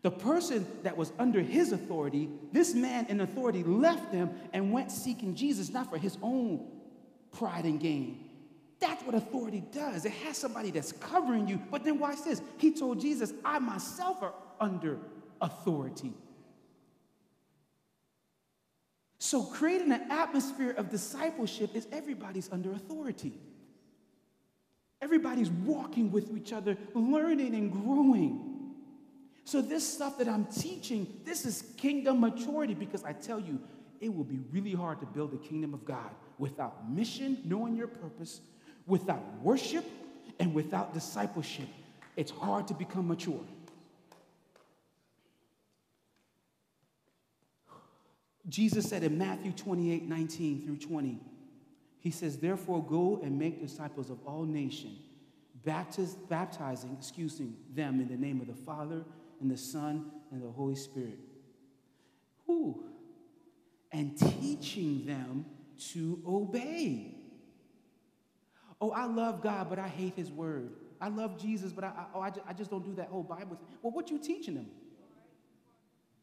[0.03, 4.91] The person that was under his authority, this man in authority left them and went
[4.91, 6.67] seeking Jesus, not for his own
[7.31, 8.28] pride and gain,
[8.79, 10.05] that's what authority does.
[10.05, 11.61] It has somebody that's covering you.
[11.69, 12.41] But then watch this.
[12.57, 14.99] He told Jesus, I myself are under
[15.41, 16.13] authority.
[19.19, 23.33] So creating an atmosphere of discipleship is everybody's under authority.
[25.01, 28.49] Everybody's walking with each other, learning and growing.
[29.45, 33.59] So, this stuff that I'm teaching, this is kingdom maturity because I tell you,
[33.99, 37.87] it will be really hard to build the kingdom of God without mission, knowing your
[37.87, 38.41] purpose,
[38.89, 39.85] Without worship
[40.39, 41.67] and without discipleship,
[42.17, 43.39] it's hard to become mature.
[48.49, 51.19] Jesus said in Matthew 28 19 through 20,
[51.99, 54.97] He says, Therefore, go and make disciples of all nations,
[55.63, 59.03] baptiz- baptizing, excusing them in the name of the Father
[59.39, 61.19] and the Son and the Holy Spirit.
[62.47, 62.85] Who?
[63.91, 65.45] And teaching them
[65.91, 67.18] to obey
[68.81, 70.71] Oh, I love God, but I hate his word.
[71.01, 73.23] I love Jesus, but I, I, oh, I, just, I just don't do that whole
[73.23, 73.67] Bible thing.
[73.81, 74.67] Well, what you teaching them?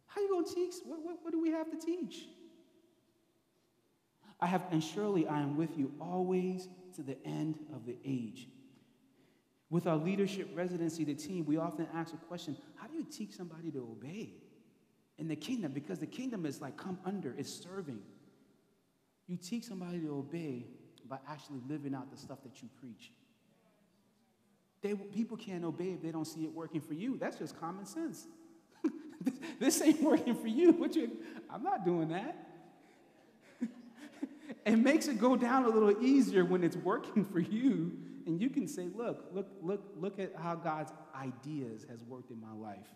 [0.06, 0.74] How you going to teach?
[0.84, 2.26] What, what, what do we have to teach?
[4.40, 8.48] I have, and surely I am with you always to the end of the age.
[9.68, 13.32] With our leadership residency, the team, we often ask a question how do you teach
[13.32, 14.30] somebody to obey
[15.18, 15.72] in the kingdom?
[15.72, 17.98] Because the kingdom is like come under, it's serving.
[19.26, 20.66] You teach somebody to obey
[21.08, 23.12] by actually living out the stuff that you preach.
[24.82, 27.16] They, people can't obey if they don't see it working for you.
[27.18, 28.26] That's just common sense.
[29.58, 30.72] this ain't working for you.
[30.72, 31.10] What you,
[31.50, 32.36] I'm not doing that.
[34.66, 38.50] it makes it go down a little easier when it's working for you, and you
[38.50, 42.86] can say, "Look, look, look, look at how God's ideas has worked in my life."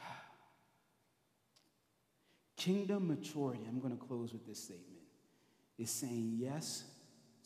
[2.56, 3.62] Kingdom maturity.
[3.68, 4.91] I'm going to close with this statement.
[5.78, 6.84] Is saying yes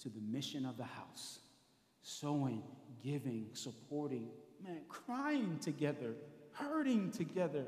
[0.03, 1.39] to the mission of the house,
[2.03, 2.63] sowing,
[3.03, 4.29] giving, supporting,
[4.63, 6.15] man, crying together,
[6.53, 7.65] hurting together,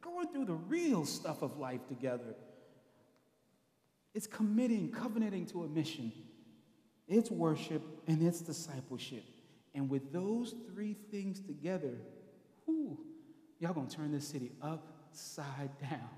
[0.00, 2.34] going through the real stuff of life together.
[4.14, 6.12] It's committing, covenanting to a mission.
[7.08, 9.24] It's worship and it's discipleship.
[9.74, 11.96] And with those three things together,
[12.66, 12.98] whoo,
[13.58, 16.08] y'all gonna turn this city upside down.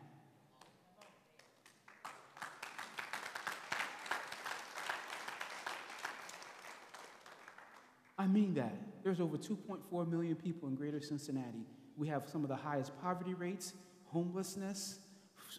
[8.24, 8.74] I mean that.
[9.02, 11.66] There's over 2.4 million people in greater Cincinnati.
[11.94, 13.74] We have some of the highest poverty rates,
[14.06, 15.00] homelessness,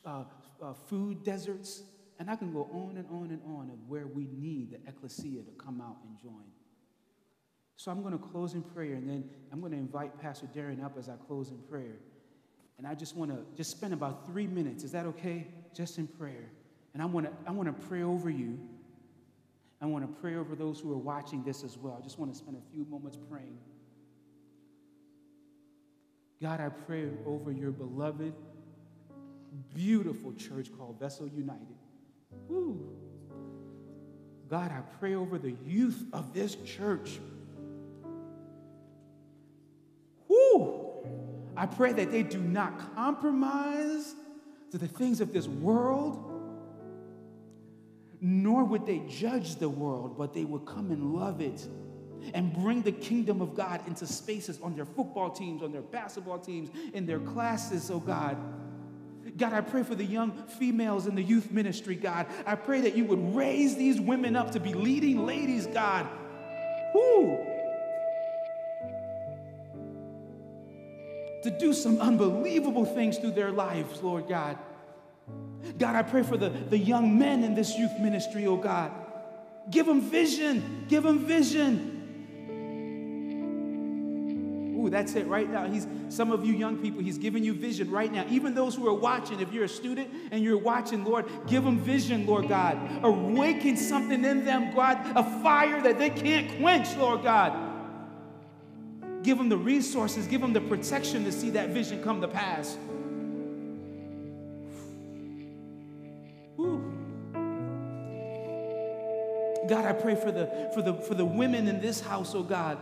[0.03, 0.24] uh,
[0.63, 1.84] uh, food deserts,
[2.18, 5.43] and I can go on and on and on of where we need the ecclesia
[5.43, 6.43] to come out and join.
[7.76, 10.84] So I'm going to close in prayer, and then I'm going to invite Pastor Darren
[10.84, 11.99] up as I close in prayer.
[12.80, 14.84] And I just want to just spend about three minutes.
[14.84, 15.45] Is that okay?
[15.76, 16.49] Just in prayer.
[16.95, 18.57] And I want to I want to pray over you
[19.82, 21.97] I want to pray over those who are watching this as well.
[21.99, 23.57] I just want to spend a few moments praying.
[26.41, 28.34] God, I pray over your beloved,
[29.73, 31.76] beautiful church called Vessel United.
[32.47, 32.89] Woo.
[34.49, 37.19] God, I pray over the youth of this church.
[40.28, 41.05] Woo.
[41.57, 44.13] I pray that they do not compromise
[44.71, 46.35] to the things of this world
[48.28, 51.67] nor would they judge the world, but they would come and love it
[52.34, 56.39] and bring the kingdom of God into spaces on their football teams, on their basketball
[56.39, 58.36] teams, in their classes, oh God.
[59.38, 62.26] God, I pray for the young females in the youth ministry, God.
[62.47, 66.07] I pray that you would raise these women up to be leading ladies, God.
[66.95, 67.38] Whoo!
[71.43, 74.57] To do some unbelievable things through their lives, Lord God.
[75.78, 78.91] God, I pray for the, the young men in this youth ministry, oh God.
[79.69, 80.86] Give them vision.
[80.88, 81.91] Give them vision.
[84.78, 85.65] Ooh, that's it right now.
[85.65, 88.26] He's some of you young people, he's giving you vision right now.
[88.30, 91.80] Even those who are watching, if you're a student and you're watching, Lord, give them
[91.80, 92.78] vision, Lord God.
[93.03, 97.73] Awaken something in them, God, a fire that they can't quench, Lord God.
[99.23, 102.78] Give them the resources, give them the protection to see that vision come to pass.
[109.68, 112.78] God, I pray for the, for the, for the women in this house, oh God.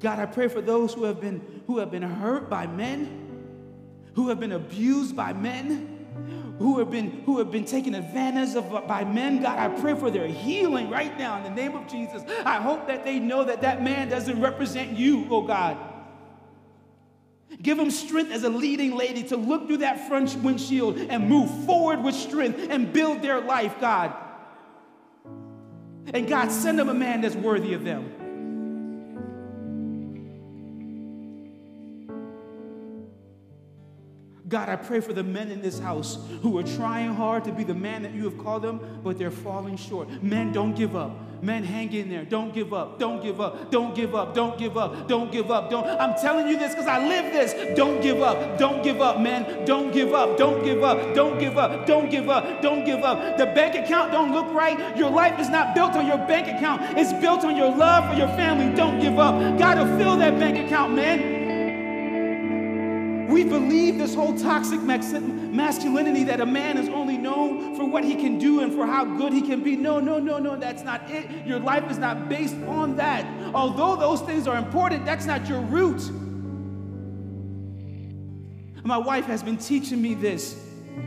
[0.00, 3.20] God, I pray for those who have been, who have been hurt by men,
[4.14, 8.86] who have been abused by men, who have been, who have been taken advantage of
[8.86, 9.42] by men.
[9.42, 12.22] God, I pray for their healing right now in the name of Jesus.
[12.44, 15.76] I hope that they know that that man doesn't represent you, oh God.
[17.62, 21.50] Give them strength as a leading lady to look through that front windshield and move
[21.66, 24.14] forward with strength and build their life, God.
[26.12, 28.19] And God, send them a man that's worthy of them.
[34.50, 37.62] God, I pray for the men in this house who are trying hard to be
[37.62, 40.08] the man that you have called them, but they're falling short.
[40.24, 41.12] Men, don't give up.
[41.40, 42.24] Men, hang in there.
[42.24, 42.98] Don't give up.
[42.98, 43.70] Don't give up.
[43.70, 44.34] Don't give up.
[44.34, 45.06] Don't give up.
[45.06, 45.70] Don't give up.
[45.70, 45.86] Don't.
[45.86, 47.76] I'm telling you this because I live this.
[47.76, 48.58] Don't give up.
[48.58, 49.64] Don't give up, man.
[49.64, 50.36] Don't give up.
[50.36, 51.14] Don't give up.
[51.14, 51.86] Don't give up.
[51.86, 52.60] Don't give up.
[52.60, 53.38] Don't give up.
[53.38, 54.96] The bank account don't look right.
[54.96, 56.98] Your life is not built on your bank account.
[56.98, 58.74] It's built on your love for your family.
[58.74, 59.58] Don't give up.
[59.58, 61.39] God will fill that bank account, man.
[63.30, 68.16] We believe this whole toxic masculinity that a man is only known for what he
[68.16, 69.76] can do and for how good he can be.
[69.76, 71.46] No, no, no, no, that's not it.
[71.46, 73.24] Your life is not based on that.
[73.54, 76.02] Although those things are important, that's not your root.
[78.82, 80.58] My wife has been teaching me this,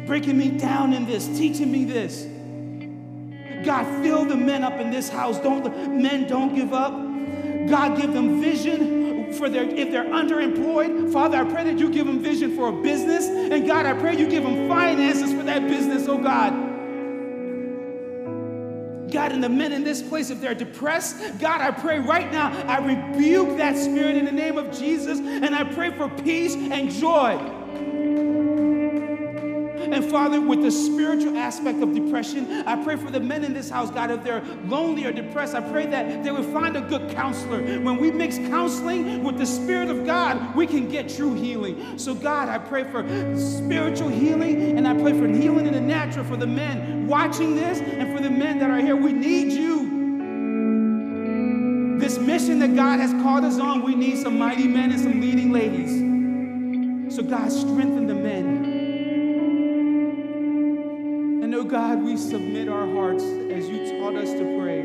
[0.05, 2.26] breaking me down in this, teaching me this.
[3.65, 5.39] God, fill the men up in this house.
[5.39, 5.63] Don't
[6.01, 6.93] men don't give up.
[7.67, 9.03] God, give them vision
[9.34, 11.12] for their if they're underemployed.
[11.12, 13.26] Father, I pray that you give them vision for a business.
[13.28, 16.72] And God, I pray you give them finances for that business, oh God.
[19.12, 22.52] God, and the men in this place, if they're depressed, God, I pray right now,
[22.68, 26.90] I rebuke that spirit in the name of Jesus, and I pray for peace and
[26.90, 27.62] joy.
[29.94, 33.70] And Father, with the spiritual aspect of depression, I pray for the men in this
[33.70, 37.12] house, God, if they're lonely or depressed, I pray that they would find a good
[37.12, 37.62] counselor.
[37.62, 42.00] When we mix counseling with the Spirit of God, we can get true healing.
[42.00, 43.04] So, God, I pray for
[43.38, 47.80] spiritual healing and I pray for healing in the natural for the men watching this
[47.80, 48.96] and for the men that are here.
[48.96, 49.94] We need you.
[52.00, 55.22] This mission that God has called us on, we need some mighty men and some
[55.22, 57.16] leading ladies.
[57.16, 58.72] So, God, strengthen the men.
[61.66, 64.82] God, we submit our hearts as you taught us to pray.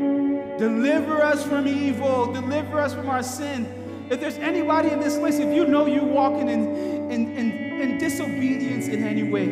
[0.57, 4.07] Deliver us from evil, deliver us from our sin.
[4.09, 6.75] If there's anybody in this place, if you know you're walking in,
[7.11, 9.45] in, in, in disobedience in any way,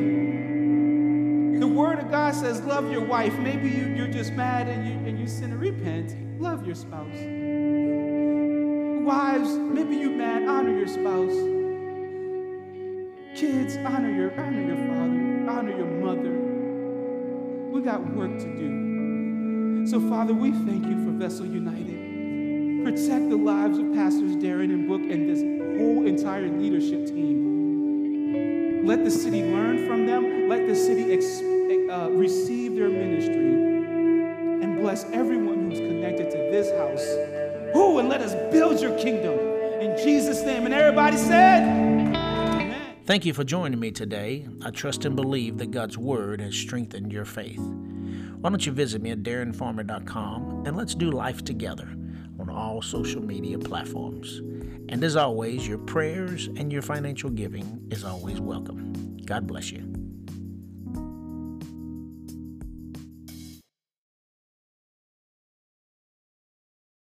[1.59, 3.34] the word of God says, love your wife.
[3.39, 6.15] Maybe you, you're just mad and you, and you sin and repent.
[6.41, 7.17] Love your spouse.
[9.05, 11.34] Wives, maybe you're mad, honor your spouse.
[13.39, 16.47] Kids, honor your, honor your father, honor your mother.
[17.72, 19.86] We got work to do.
[19.88, 22.84] So, Father, we thank you for Vessel United.
[22.84, 25.41] Protect the lives of Pastors Darren and Brooke and this
[25.80, 28.86] whole entire leadership team.
[28.86, 30.47] Let the city learn from them.
[30.47, 31.41] Let the city ex-
[31.91, 33.36] uh, receive their ministry.
[34.63, 37.05] And bless everyone who's connected to this house.
[37.74, 39.38] Who and let us build your kingdom.
[39.82, 40.65] In Jesus' name.
[40.65, 41.97] And everybody said,
[43.08, 44.49] Thank you for joining me today.
[44.66, 47.58] I trust and believe that God's Word has strengthened your faith.
[47.58, 51.88] Why don't you visit me at darrenfarmer.com and let's do life together
[52.38, 54.39] on all social media platforms.
[54.89, 59.16] And as always, your prayers and your financial giving is always welcome.
[59.26, 59.97] God bless you.